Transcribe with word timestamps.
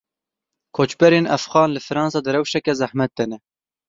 Koçberên 0.77 1.25
Efxan 1.35 1.69
li 1.73 1.81
Fransa 1.87 2.19
di 2.25 2.29
rewşeke 2.35 2.73
zehmet 2.81 3.11
de 3.17 3.25
ne. 3.29 3.37